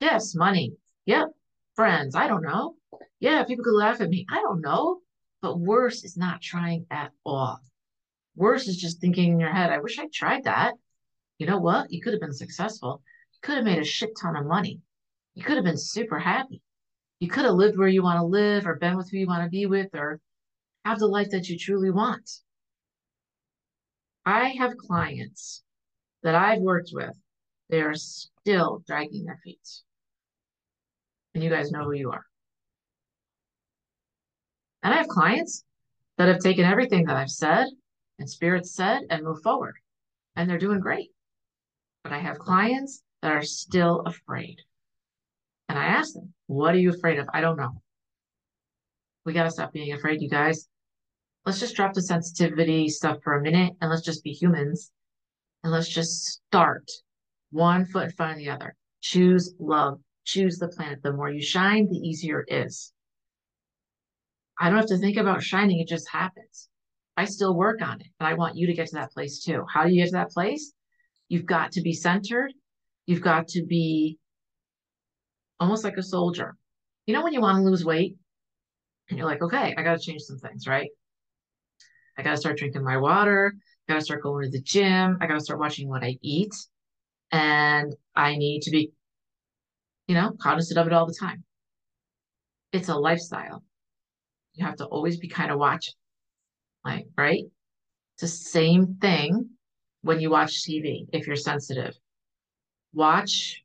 Yes, 0.00 0.34
money. 0.34 0.74
Yep. 1.06 1.28
Friends. 1.74 2.14
I 2.14 2.28
don't 2.28 2.42
know. 2.42 2.76
Yeah, 3.20 3.44
people 3.44 3.64
could 3.64 3.74
laugh 3.74 4.00
at 4.00 4.08
me. 4.08 4.26
I 4.30 4.40
don't 4.40 4.60
know. 4.60 5.00
But 5.42 5.60
worse 5.60 6.04
is 6.04 6.16
not 6.16 6.40
trying 6.40 6.86
at 6.90 7.12
all. 7.26 7.60
Worse 8.36 8.68
is 8.68 8.76
just 8.76 9.00
thinking 9.00 9.32
in 9.32 9.40
your 9.40 9.52
head, 9.52 9.70
I 9.70 9.78
wish 9.78 9.98
I 9.98 10.08
tried 10.12 10.44
that. 10.44 10.74
You 11.38 11.46
know 11.46 11.58
what? 11.58 11.90
You 11.90 12.00
could 12.00 12.12
have 12.12 12.20
been 12.20 12.32
successful. 12.32 13.02
You 13.32 13.38
could 13.42 13.56
have 13.56 13.64
made 13.64 13.78
a 13.78 13.84
shit 13.84 14.10
ton 14.20 14.36
of 14.36 14.46
money. 14.46 14.80
You 15.34 15.44
could 15.44 15.56
have 15.56 15.64
been 15.64 15.78
super 15.78 16.18
happy. 16.18 16.62
You 17.20 17.28
could 17.28 17.44
have 17.44 17.54
lived 17.54 17.78
where 17.78 17.88
you 17.88 18.02
want 18.02 18.18
to 18.18 18.24
live 18.24 18.66
or 18.66 18.76
been 18.76 18.96
with 18.96 19.10
who 19.10 19.18
you 19.18 19.26
want 19.26 19.44
to 19.44 19.50
be 19.50 19.66
with 19.66 19.94
or 19.94 20.20
have 20.84 20.98
the 20.98 21.06
life 21.06 21.30
that 21.30 21.48
you 21.48 21.58
truly 21.58 21.90
want. 21.90 22.30
I 24.26 24.50
have 24.58 24.76
clients 24.76 25.62
that 26.22 26.34
I've 26.34 26.60
worked 26.60 26.90
with. 26.92 27.16
They 27.68 27.82
are 27.82 27.94
still 27.94 28.82
dragging 28.86 29.24
their 29.24 29.40
feet 29.42 29.82
and 31.34 31.42
you 31.42 31.50
guys 31.50 31.70
know 31.70 31.84
who 31.84 31.92
you 31.92 32.10
are. 32.12 32.24
And 34.82 34.94
I 34.94 34.98
have 34.98 35.08
clients 35.08 35.64
that 36.18 36.28
have 36.28 36.38
taken 36.38 36.64
everything 36.64 37.06
that 37.06 37.16
I've 37.16 37.30
said 37.30 37.66
and 38.18 38.28
spirit 38.28 38.66
said 38.66 39.02
and 39.10 39.24
move 39.24 39.42
forward, 39.42 39.76
and 40.36 40.48
they're 40.48 40.58
doing 40.58 40.80
great. 40.80 41.10
But 42.02 42.12
I 42.12 42.18
have 42.18 42.38
clients 42.38 43.02
that 43.22 43.32
are 43.32 43.42
still 43.42 44.00
afraid. 44.00 44.58
And 45.68 45.78
I 45.78 45.84
ask 45.84 46.12
them, 46.12 46.34
What 46.46 46.74
are 46.74 46.78
you 46.78 46.90
afraid 46.90 47.18
of? 47.18 47.28
I 47.32 47.40
don't 47.40 47.56
know. 47.56 47.80
We 49.24 49.32
got 49.32 49.44
to 49.44 49.50
stop 49.50 49.72
being 49.72 49.92
afraid, 49.92 50.20
you 50.20 50.28
guys. 50.28 50.68
Let's 51.46 51.60
just 51.60 51.76
drop 51.76 51.94
the 51.94 52.02
sensitivity 52.02 52.88
stuff 52.88 53.18
for 53.22 53.34
a 53.34 53.42
minute 53.42 53.74
and 53.80 53.90
let's 53.90 54.04
just 54.04 54.24
be 54.24 54.32
humans 54.32 54.90
and 55.62 55.72
let's 55.72 55.88
just 55.88 56.24
start 56.24 56.90
one 57.50 57.86
foot 57.86 58.04
in 58.04 58.10
front 58.12 58.32
of 58.32 58.38
the 58.38 58.50
other. 58.50 58.74
Choose 59.00 59.54
love, 59.58 60.00
choose 60.24 60.58
the 60.58 60.68
planet. 60.68 61.02
The 61.02 61.12
more 61.12 61.30
you 61.30 61.42
shine, 61.42 61.88
the 61.88 61.96
easier 61.96 62.44
it 62.46 62.52
is. 62.52 62.92
I 64.58 64.68
don't 64.68 64.78
have 64.78 64.88
to 64.88 64.98
think 64.98 65.16
about 65.16 65.42
shining, 65.42 65.80
it 65.80 65.88
just 65.88 66.08
happens. 66.10 66.68
I 67.16 67.26
still 67.26 67.54
work 67.54 67.80
on 67.80 68.00
it, 68.00 68.08
and 68.18 68.26
I 68.26 68.34
want 68.34 68.56
you 68.56 68.66
to 68.66 68.74
get 68.74 68.88
to 68.88 68.96
that 68.96 69.12
place 69.12 69.42
too. 69.42 69.64
How 69.72 69.84
do 69.84 69.90
you 69.90 70.02
get 70.02 70.06
to 70.06 70.16
that 70.16 70.30
place? 70.30 70.72
You've 71.28 71.46
got 71.46 71.72
to 71.72 71.80
be 71.80 71.92
centered. 71.92 72.52
You've 73.06 73.20
got 73.20 73.48
to 73.48 73.64
be 73.64 74.18
almost 75.60 75.84
like 75.84 75.96
a 75.96 76.02
soldier. 76.02 76.56
You 77.06 77.14
know, 77.14 77.22
when 77.22 77.32
you 77.32 77.40
want 77.40 77.58
to 77.58 77.62
lose 77.62 77.84
weight 77.84 78.16
and 79.08 79.18
you're 79.18 79.28
like, 79.28 79.42
okay, 79.42 79.74
I 79.76 79.82
got 79.82 79.98
to 79.98 80.04
change 80.04 80.22
some 80.22 80.38
things, 80.38 80.66
right? 80.66 80.88
I 82.18 82.22
got 82.22 82.32
to 82.32 82.36
start 82.36 82.58
drinking 82.58 82.84
my 82.84 82.96
water. 82.96 83.54
I 83.88 83.92
got 83.92 83.98
to 83.98 84.04
start 84.04 84.22
going 84.22 84.44
to 84.44 84.50
the 84.50 84.62
gym. 84.62 85.18
I 85.20 85.26
got 85.26 85.34
to 85.34 85.44
start 85.44 85.60
watching 85.60 85.88
what 85.88 86.02
I 86.02 86.16
eat. 86.22 86.54
And 87.30 87.94
I 88.14 88.36
need 88.36 88.62
to 88.62 88.70
be, 88.70 88.92
you 90.06 90.14
know, 90.14 90.32
cognizant 90.40 90.78
of 90.78 90.86
it 90.86 90.92
all 90.92 91.06
the 91.06 91.16
time. 91.18 91.44
It's 92.72 92.88
a 92.88 92.94
lifestyle. 92.96 93.62
You 94.54 94.64
have 94.64 94.76
to 94.76 94.86
always 94.86 95.18
be 95.18 95.28
kind 95.28 95.50
of 95.50 95.58
watching, 95.58 95.94
like, 96.84 97.06
right? 97.16 97.44
It's 98.14 98.22
the 98.22 98.28
same 98.28 98.96
thing 99.00 99.50
when 100.02 100.20
you 100.20 100.30
watch 100.30 100.64
TV, 100.64 101.06
if 101.12 101.26
you're 101.26 101.36
sensitive. 101.36 101.94
Watch 102.92 103.62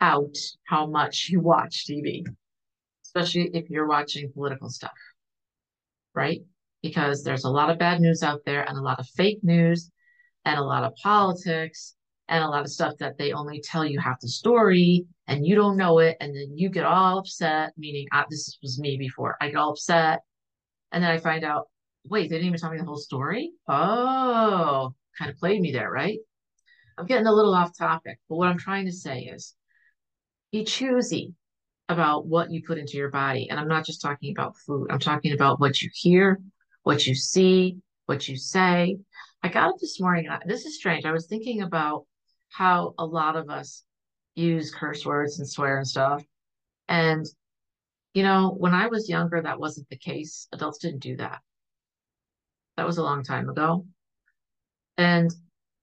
out 0.00 0.36
how 0.64 0.86
much 0.86 1.28
you 1.30 1.40
watch 1.40 1.86
TV, 1.88 2.24
especially 3.04 3.50
if 3.54 3.70
you're 3.70 3.86
watching 3.86 4.32
political 4.32 4.68
stuff, 4.68 4.90
right? 6.14 6.40
Because 6.82 7.22
there's 7.24 7.44
a 7.44 7.50
lot 7.50 7.70
of 7.70 7.78
bad 7.78 8.00
news 8.00 8.22
out 8.22 8.40
there 8.44 8.68
and 8.68 8.76
a 8.76 8.82
lot 8.82 9.00
of 9.00 9.08
fake 9.08 9.40
news 9.42 9.90
and 10.44 10.58
a 10.58 10.64
lot 10.64 10.84
of 10.84 10.94
politics 11.02 11.94
and 12.28 12.44
a 12.44 12.48
lot 12.48 12.62
of 12.62 12.70
stuff 12.70 12.94
that 12.98 13.16
they 13.18 13.32
only 13.32 13.60
tell 13.60 13.84
you 13.84 13.98
half 13.98 14.20
the 14.20 14.28
story 14.28 15.06
and 15.26 15.46
you 15.46 15.54
don't 15.54 15.76
know 15.76 15.98
it. 15.98 16.16
And 16.20 16.34
then 16.34 16.56
you 16.56 16.68
get 16.68 16.84
all 16.84 17.18
upset, 17.18 17.72
meaning 17.76 18.06
uh, 18.12 18.24
this 18.30 18.58
was 18.62 18.78
me 18.78 18.96
before. 18.98 19.36
I 19.40 19.48
get 19.48 19.56
all 19.56 19.70
upset. 19.70 20.20
And 20.92 21.02
then 21.02 21.10
I 21.10 21.18
find 21.18 21.44
out, 21.44 21.68
wait, 22.04 22.30
they 22.30 22.36
didn't 22.36 22.48
even 22.48 22.58
tell 22.58 22.70
me 22.70 22.78
the 22.78 22.84
whole 22.84 22.96
story. 22.96 23.52
Oh, 23.68 24.94
kind 25.18 25.30
of 25.30 25.36
played 25.36 25.60
me 25.60 25.72
there, 25.72 25.90
right? 25.90 26.18
I'm 26.96 27.06
getting 27.06 27.26
a 27.26 27.32
little 27.32 27.54
off 27.54 27.76
topic, 27.76 28.18
but 28.28 28.36
what 28.36 28.48
I'm 28.48 28.58
trying 28.58 28.86
to 28.86 28.92
say 28.92 29.22
is 29.22 29.54
be 30.50 30.64
choosy 30.64 31.34
about 31.88 32.26
what 32.26 32.50
you 32.50 32.62
put 32.66 32.78
into 32.78 32.96
your 32.96 33.10
body. 33.10 33.48
And 33.48 33.58
I'm 33.58 33.68
not 33.68 33.84
just 33.84 34.02
talking 34.02 34.32
about 34.32 34.56
food, 34.56 34.88
I'm 34.90 34.98
talking 34.98 35.32
about 35.32 35.60
what 35.60 35.80
you 35.80 35.90
hear, 35.92 36.40
what 36.82 37.06
you 37.06 37.14
see, 37.14 37.78
what 38.06 38.28
you 38.28 38.36
say. 38.36 38.98
I 39.42 39.48
got 39.48 39.68
up 39.68 39.78
this 39.80 40.00
morning, 40.00 40.26
and 40.28 40.50
this 40.50 40.66
is 40.66 40.76
strange. 40.76 41.04
I 41.04 41.12
was 41.12 41.26
thinking 41.26 41.62
about 41.62 42.06
how 42.50 42.94
a 42.98 43.04
lot 43.04 43.36
of 43.36 43.48
us 43.48 43.84
use 44.34 44.74
curse 44.74 45.04
words 45.04 45.38
and 45.38 45.48
swear 45.48 45.78
and 45.78 45.86
stuff. 45.86 46.24
And, 46.88 47.26
you 48.14 48.22
know, 48.22 48.54
when 48.56 48.74
I 48.74 48.88
was 48.88 49.08
younger, 49.08 49.40
that 49.40 49.60
wasn't 49.60 49.88
the 49.88 49.98
case. 49.98 50.48
Adults 50.52 50.78
didn't 50.78 51.00
do 51.00 51.16
that. 51.16 51.40
That 52.78 52.86
was 52.86 52.98
a 52.98 53.02
long 53.02 53.24
time 53.24 53.48
ago. 53.48 53.84
And 54.96 55.32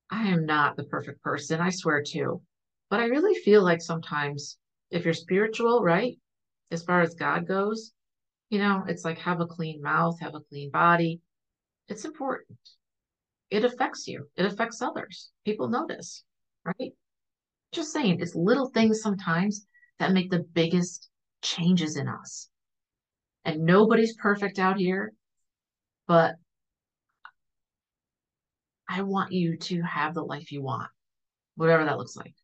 I 0.09 0.29
am 0.29 0.45
not 0.45 0.77
the 0.77 0.85
perfect 0.85 1.21
person, 1.21 1.59
I 1.59 1.69
swear 1.69 2.01
to. 2.13 2.41
But 2.89 3.01
I 3.01 3.07
really 3.07 3.37
feel 3.41 3.61
like 3.65 3.81
sometimes 3.81 4.57
if 4.91 5.03
you're 5.03 5.13
spiritual, 5.13 5.83
right, 5.83 6.17
as 6.71 6.83
far 6.83 7.01
as 7.01 7.13
God 7.13 7.49
goes, 7.49 7.91
you 8.49 8.59
know, 8.59 8.85
it's 8.87 9.03
like 9.03 9.17
have 9.17 9.41
a 9.41 9.45
clean 9.45 9.81
mouth, 9.81 10.21
have 10.21 10.35
a 10.35 10.39
clean 10.39 10.71
body. 10.71 11.19
It's 11.89 12.05
important. 12.05 12.57
It 13.49 13.65
affects 13.65 14.07
you, 14.07 14.29
it 14.37 14.45
affects 14.45 14.81
others. 14.81 15.31
People 15.43 15.67
notice, 15.67 16.23
right? 16.63 16.93
Just 17.73 17.91
saying, 17.91 18.21
it's 18.21 18.35
little 18.35 18.69
things 18.69 19.01
sometimes 19.01 19.67
that 19.99 20.13
make 20.13 20.31
the 20.31 20.45
biggest 20.53 21.09
changes 21.41 21.97
in 21.97 22.07
us. 22.07 22.47
And 23.43 23.65
nobody's 23.65 24.15
perfect 24.15 24.59
out 24.59 24.77
here, 24.77 25.11
but 26.07 26.35
I 28.87 29.01
want 29.01 29.31
you 29.31 29.57
to 29.57 29.81
have 29.81 30.13
the 30.13 30.23
life 30.23 30.51
you 30.51 30.61
want, 30.61 30.89
whatever 31.55 31.85
that 31.85 31.97
looks 31.97 32.15
like. 32.15 32.35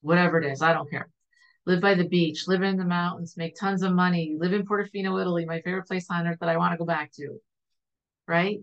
Whatever 0.00 0.40
it 0.40 0.50
is, 0.50 0.62
I 0.62 0.72
don't 0.72 0.90
care. 0.90 1.08
Live 1.66 1.80
by 1.80 1.94
the 1.94 2.08
beach, 2.08 2.46
live 2.46 2.62
in 2.62 2.76
the 2.76 2.84
mountains, 2.84 3.36
make 3.36 3.56
tons 3.56 3.82
of 3.82 3.94
money, 3.94 4.36
live 4.38 4.52
in 4.52 4.66
Portofino, 4.66 5.20
Italy, 5.20 5.46
my 5.46 5.60
favorite 5.62 5.86
place 5.86 6.06
on 6.10 6.26
earth 6.26 6.38
that 6.40 6.48
I 6.48 6.58
want 6.58 6.72
to 6.72 6.78
go 6.78 6.84
back 6.84 7.10
to. 7.14 7.38
Right? 8.28 8.58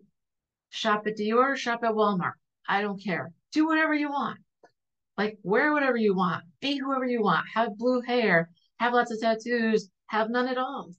Shop 0.70 1.06
at 1.08 1.18
Dior, 1.18 1.56
shop 1.56 1.84
at 1.84 1.92
Walmart. 1.92 2.34
I 2.68 2.82
don't 2.82 3.04
care. 3.04 3.32
Do 3.52 3.68
whatever 3.68 3.94
you 3.94 4.10
want. 4.10 4.40
Like 5.18 5.38
wear 5.44 5.74
whatever 5.74 5.98
you 5.98 6.16
want. 6.16 6.44
Be 6.62 6.78
whoever 6.78 7.06
you 7.06 7.22
want. 7.22 7.46
Have 7.54 7.78
blue 7.78 8.02
hair. 8.02 8.50
Have 8.80 8.94
lots 8.94 9.12
of 9.12 9.20
tattoos. 9.20 9.90
Have 10.08 10.30
none 10.30 10.48
at 10.48 10.58
all. 10.58 10.92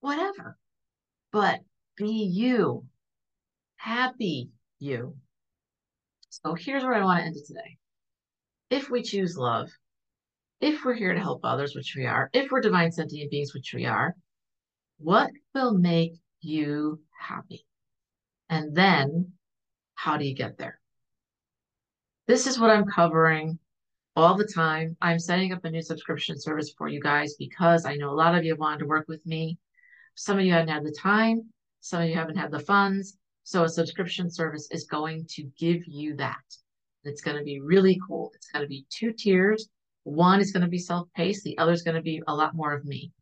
Whatever. 0.00 0.56
But 1.30 1.60
be 1.96 2.06
you. 2.06 2.84
Happy 3.76 4.50
you. 4.82 5.14
So 6.28 6.54
here's 6.54 6.82
where 6.82 6.94
I 6.94 7.04
want 7.04 7.20
to 7.20 7.26
end 7.26 7.36
it 7.36 7.46
today. 7.46 7.78
If 8.70 8.90
we 8.90 9.02
choose 9.02 9.36
love, 9.36 9.70
if 10.60 10.84
we're 10.84 10.94
here 10.94 11.14
to 11.14 11.20
help 11.20 11.40
others, 11.44 11.74
which 11.74 11.94
we 11.96 12.06
are, 12.06 12.30
if 12.32 12.50
we're 12.50 12.60
divine 12.60 12.92
sentient 12.92 13.30
beings, 13.30 13.54
which 13.54 13.72
we 13.74 13.86
are, 13.86 14.14
what 14.98 15.30
will 15.54 15.72
make 15.72 16.14
you 16.40 17.00
happy? 17.18 17.66
And 18.48 18.74
then 18.74 19.32
how 19.94 20.16
do 20.16 20.24
you 20.24 20.34
get 20.34 20.58
there? 20.58 20.78
This 22.26 22.46
is 22.46 22.58
what 22.58 22.70
I'm 22.70 22.86
covering 22.86 23.58
all 24.14 24.36
the 24.36 24.46
time. 24.46 24.96
I'm 25.00 25.18
setting 25.18 25.52
up 25.52 25.64
a 25.64 25.70
new 25.70 25.82
subscription 25.82 26.40
service 26.40 26.72
for 26.76 26.88
you 26.88 27.00
guys 27.00 27.34
because 27.38 27.84
I 27.84 27.96
know 27.96 28.10
a 28.10 28.14
lot 28.14 28.34
of 28.34 28.44
you 28.44 28.56
wanted 28.56 28.80
to 28.80 28.86
work 28.86 29.06
with 29.08 29.24
me. 29.26 29.58
Some 30.14 30.38
of 30.38 30.44
you 30.44 30.52
haven't 30.52 30.68
had 30.68 30.84
the 30.84 30.96
time, 30.98 31.50
some 31.80 32.02
of 32.02 32.08
you 32.08 32.14
haven't 32.14 32.36
had 32.36 32.50
the 32.50 32.60
funds, 32.60 33.16
so 33.44 33.64
a 33.64 33.68
subscription 33.68 34.30
service 34.30 34.68
is 34.70 34.84
going 34.84 35.26
to 35.30 35.44
give 35.58 35.82
you 35.86 36.16
that. 36.16 36.36
It's 37.04 37.22
going 37.22 37.36
to 37.36 37.42
be 37.42 37.60
really 37.60 38.00
cool. 38.06 38.30
It's 38.34 38.50
going 38.50 38.62
to 38.64 38.68
be 38.68 38.86
two 38.88 39.12
tiers. 39.12 39.68
One 40.04 40.40
is 40.40 40.52
going 40.52 40.62
to 40.62 40.68
be 40.68 40.78
self-paced. 40.78 41.44
The 41.44 41.58
other 41.58 41.72
is 41.72 41.82
going 41.82 41.96
to 41.96 42.02
be 42.02 42.22
a 42.28 42.34
lot 42.34 42.54
more 42.54 42.72
of 42.72 42.84
me. 42.84 43.12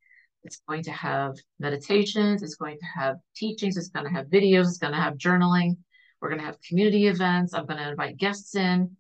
It's 0.45 0.63
going 0.69 0.83
to 0.85 0.93
have 0.93 1.37
meditations. 1.59 2.43
It's 2.43 2.55
going 2.55 2.79
to 2.79 3.01
have 3.01 3.17
teachings. 3.37 3.77
It's 3.77 3.89
going 3.89 4.07
to 4.07 4.13
have 4.13 4.27
videos. 4.27 4.69
It's 4.69 4.79
going 4.79 4.95
to 4.95 5.01
have 5.01 5.15
journaling. 5.15 5.77
We're 6.21 6.29
going 6.29 6.41
to 6.41 6.47
have 6.47 6.61
community 6.67 7.07
events. 7.07 7.55
I'm 7.55 7.67
going 7.67 7.79
to 7.79 7.91
invite 7.91 8.17
guests 8.17 8.55
in. 8.55 8.97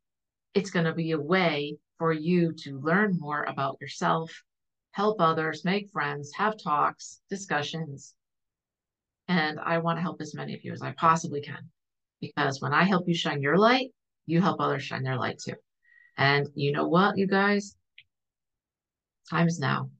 It's 0.54 0.70
going 0.70 0.86
to 0.86 0.94
be 0.94 1.12
a 1.12 1.20
way 1.20 1.76
for 1.98 2.12
you 2.12 2.52
to 2.64 2.80
learn 2.80 3.18
more 3.18 3.44
about 3.44 3.76
yourself, 3.80 4.32
help 4.92 5.20
others, 5.20 5.64
make 5.64 5.90
friends, 5.90 6.32
have 6.34 6.54
talks, 6.62 7.20
discussions, 7.28 8.14
and 9.30 9.60
I 9.60 9.78
want 9.78 9.96
to 9.96 10.02
help 10.02 10.20
as 10.20 10.34
many 10.34 10.54
of 10.54 10.64
you 10.64 10.72
as 10.72 10.82
I 10.82 10.90
possibly 10.90 11.40
can. 11.40 11.70
Because 12.20 12.60
when 12.60 12.74
I 12.74 12.82
help 12.82 13.06
you 13.06 13.14
shine 13.14 13.40
your 13.40 13.56
light, 13.56 13.90
you 14.26 14.42
help 14.42 14.60
others 14.60 14.82
shine 14.82 15.04
their 15.04 15.16
light 15.16 15.38
too. 15.38 15.54
And 16.18 16.48
you 16.56 16.72
know 16.72 16.88
what, 16.88 17.16
you 17.16 17.28
guys? 17.28 17.76
Time 19.30 19.46
is 19.46 19.60
now. 19.60 19.90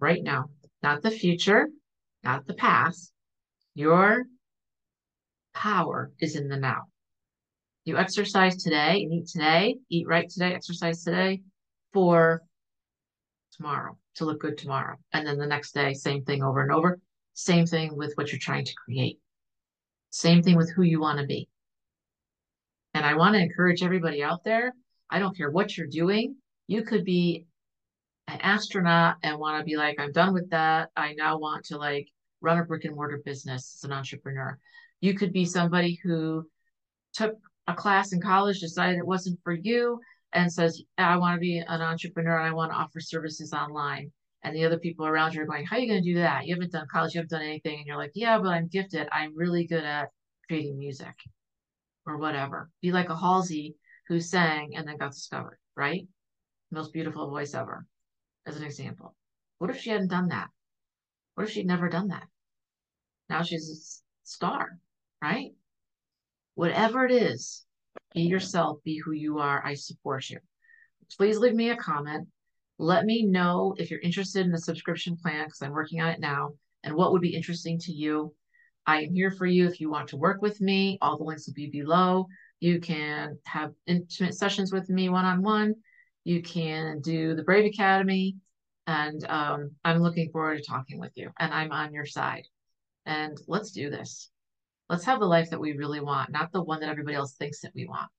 Right 0.00 0.22
now. 0.22 0.46
Not 0.82 1.02
the 1.02 1.10
future, 1.10 1.68
not 2.24 2.46
the 2.46 2.54
past. 2.54 3.12
Your 3.74 4.24
power 5.54 6.10
is 6.18 6.34
in 6.34 6.48
the 6.48 6.56
now. 6.56 6.84
You 7.84 7.98
exercise 7.98 8.62
today 8.62 9.02
and 9.02 9.12
eat 9.12 9.28
today, 9.28 9.76
eat 9.90 10.08
right 10.08 10.28
today, 10.28 10.54
exercise 10.54 11.04
today 11.04 11.42
for 11.92 12.42
tomorrow 13.54 13.98
to 14.14 14.24
look 14.24 14.40
good 14.40 14.56
tomorrow. 14.56 14.96
And 15.12 15.26
then 15.26 15.36
the 15.36 15.46
next 15.46 15.74
day, 15.74 15.92
same 15.92 16.24
thing 16.24 16.42
over 16.42 16.62
and 16.62 16.72
over. 16.72 16.98
Same 17.34 17.66
thing 17.66 17.96
with 17.96 18.12
what 18.14 18.30
you're 18.30 18.38
trying 18.38 18.64
to 18.64 18.74
create. 18.74 19.18
Same 20.10 20.42
thing 20.42 20.56
with 20.56 20.70
who 20.70 20.82
you 20.82 21.00
want 21.00 21.18
to 21.18 21.26
be. 21.26 21.48
And 22.94 23.04
I 23.04 23.14
want 23.14 23.34
to 23.34 23.40
encourage 23.40 23.82
everybody 23.82 24.22
out 24.22 24.44
there. 24.44 24.74
I 25.10 25.18
don't 25.18 25.36
care 25.36 25.50
what 25.50 25.76
you're 25.76 25.86
doing. 25.86 26.36
You 26.66 26.84
could 26.84 27.04
be 27.04 27.46
an 28.28 28.40
astronaut 28.40 29.16
and 29.22 29.38
want 29.38 29.58
to 29.58 29.64
be 29.64 29.76
like, 29.76 29.98
I'm 29.98 30.12
done 30.12 30.34
with 30.34 30.50
that. 30.50 30.90
I 30.96 31.14
now 31.14 31.38
want 31.38 31.64
to 31.66 31.78
like 31.78 32.08
run 32.40 32.58
a 32.58 32.64
brick 32.64 32.84
and 32.84 32.94
mortar 32.94 33.22
business 33.24 33.78
as 33.78 33.84
an 33.84 33.92
entrepreneur. 33.92 34.58
You 35.00 35.14
could 35.14 35.32
be 35.32 35.44
somebody 35.44 35.98
who 36.02 36.46
took 37.14 37.34
a 37.66 37.74
class 37.74 38.12
in 38.12 38.20
college, 38.20 38.60
decided 38.60 38.98
it 38.98 39.06
wasn't 39.06 39.40
for 39.42 39.52
you, 39.52 40.00
and 40.32 40.52
says, 40.52 40.82
I 40.98 41.16
want 41.16 41.36
to 41.36 41.40
be 41.40 41.58
an 41.58 41.80
entrepreneur. 41.80 42.38
I 42.38 42.52
want 42.52 42.72
to 42.72 42.76
offer 42.76 43.00
services 43.00 43.52
online 43.52 44.12
and 44.44 44.54
the 44.54 44.64
other 44.64 44.78
people 44.78 45.06
around 45.06 45.34
you 45.34 45.42
are 45.42 45.46
going, 45.46 45.64
How 45.64 45.76
are 45.76 45.80
you 45.80 45.88
going 45.88 46.02
to 46.02 46.12
do 46.12 46.18
that? 46.20 46.46
You 46.46 46.54
haven't 46.54 46.72
done 46.72 46.86
college, 46.90 47.14
you 47.14 47.18
haven't 47.18 47.30
done 47.30 47.42
anything. 47.42 47.78
And 47.78 47.86
you're 47.86 47.96
like, 47.96 48.12
Yeah, 48.14 48.38
but 48.38 48.48
I'm 48.48 48.68
gifted. 48.68 49.08
I'm 49.12 49.36
really 49.36 49.66
good 49.66 49.84
at 49.84 50.10
creating 50.48 50.78
music 50.78 51.14
or 52.06 52.18
whatever. 52.18 52.70
Be 52.80 52.92
like 52.92 53.08
a 53.08 53.16
Halsey 53.16 53.76
who 54.08 54.20
sang 54.20 54.72
and 54.76 54.86
then 54.86 54.96
got 54.96 55.12
discovered, 55.12 55.58
right? 55.76 56.06
Most 56.70 56.92
beautiful 56.92 57.30
voice 57.30 57.54
ever, 57.54 57.86
as 58.46 58.56
an 58.56 58.64
example. 58.64 59.14
What 59.58 59.70
if 59.70 59.80
she 59.80 59.90
hadn't 59.90 60.08
done 60.08 60.28
that? 60.28 60.48
What 61.34 61.44
if 61.44 61.50
she'd 61.50 61.66
never 61.66 61.88
done 61.88 62.08
that? 62.08 62.26
Now 63.28 63.42
she's 63.42 63.70
a 63.70 64.28
star, 64.28 64.78
right? 65.22 65.52
Whatever 66.54 67.06
it 67.06 67.12
is, 67.12 67.64
be 68.14 68.22
yourself, 68.22 68.78
be 68.84 68.98
who 68.98 69.12
you 69.12 69.38
are. 69.38 69.64
I 69.64 69.74
support 69.74 70.28
you. 70.28 70.38
Please 71.16 71.38
leave 71.38 71.54
me 71.54 71.70
a 71.70 71.76
comment. 71.76 72.28
Let 72.82 73.04
me 73.04 73.22
know 73.22 73.76
if 73.78 73.92
you're 73.92 74.00
interested 74.00 74.44
in 74.44 74.50
the 74.50 74.58
subscription 74.58 75.16
plan 75.16 75.44
because 75.44 75.62
I'm 75.62 75.70
working 75.70 76.00
on 76.00 76.08
it 76.08 76.18
now 76.18 76.54
and 76.82 76.96
what 76.96 77.12
would 77.12 77.22
be 77.22 77.32
interesting 77.32 77.78
to 77.78 77.92
you. 77.92 78.34
I 78.88 79.02
am 79.02 79.14
here 79.14 79.30
for 79.30 79.46
you 79.46 79.68
if 79.68 79.80
you 79.80 79.88
want 79.88 80.08
to 80.08 80.16
work 80.16 80.42
with 80.42 80.60
me. 80.60 80.98
All 81.00 81.16
the 81.16 81.22
links 81.22 81.46
will 81.46 81.54
be 81.54 81.70
below. 81.70 82.26
You 82.58 82.80
can 82.80 83.38
have 83.46 83.70
intimate 83.86 84.34
sessions 84.34 84.72
with 84.72 84.90
me 84.90 85.08
one 85.08 85.24
on 85.24 85.42
one. 85.42 85.76
You 86.24 86.42
can 86.42 87.00
do 87.00 87.36
the 87.36 87.44
Brave 87.44 87.66
Academy. 87.66 88.34
And 88.88 89.24
um, 89.30 89.70
I'm 89.84 90.02
looking 90.02 90.30
forward 90.30 90.58
to 90.58 90.64
talking 90.64 90.98
with 90.98 91.12
you. 91.14 91.30
And 91.38 91.54
I'm 91.54 91.70
on 91.70 91.94
your 91.94 92.06
side. 92.06 92.48
And 93.06 93.38
let's 93.46 93.70
do 93.70 93.90
this. 93.90 94.28
Let's 94.88 95.04
have 95.04 95.20
the 95.20 95.26
life 95.26 95.50
that 95.50 95.60
we 95.60 95.74
really 95.74 96.00
want, 96.00 96.32
not 96.32 96.50
the 96.50 96.64
one 96.64 96.80
that 96.80 96.88
everybody 96.88 97.14
else 97.14 97.36
thinks 97.36 97.60
that 97.60 97.76
we 97.76 97.86
want. 97.86 98.10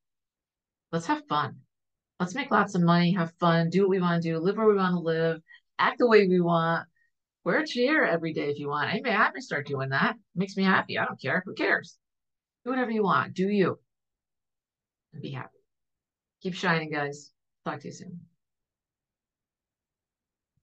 Let's 0.93 1.07
have 1.07 1.27
fun. 1.27 1.57
Let's 2.23 2.35
make 2.35 2.51
lots 2.51 2.73
of 2.73 2.81
money, 2.81 3.11
have 3.15 3.33
fun, 3.37 3.69
do 3.69 3.81
what 3.81 3.89
we 3.89 3.99
want 3.99 4.23
to 4.23 4.29
do, 4.29 4.39
live 4.39 4.55
where 4.55 4.65
we 4.65 4.77
want 4.77 4.95
to 4.95 4.99
live, 4.99 5.41
act 5.77 5.97
the 5.99 6.07
way 6.07 6.25
we 6.25 6.39
want, 6.39 6.87
wear 7.43 7.59
a 7.59 7.67
chair 7.67 8.05
every 8.05 8.31
day 8.31 8.49
if 8.49 8.59
you 8.59 8.69
want. 8.69 8.89
I 8.89 9.01
may, 9.03 9.13
I 9.13 9.29
may 9.33 9.41
start 9.41 9.67
doing 9.67 9.89
that. 9.89 10.15
It 10.15 10.39
makes 10.39 10.55
me 10.55 10.63
happy. 10.63 10.97
I 10.97 11.03
don't 11.03 11.21
care. 11.21 11.43
Who 11.45 11.53
cares? 11.53 11.97
Do 12.63 12.69
whatever 12.69 12.91
you 12.91 13.03
want. 13.03 13.33
Do 13.33 13.49
you. 13.49 13.77
And 15.11 15.21
be 15.21 15.31
happy. 15.31 15.59
Keep 16.41 16.53
shining, 16.53 16.91
guys. 16.91 17.29
Talk 17.65 17.81
to 17.81 17.87
you 17.89 17.93
soon. 17.93 18.21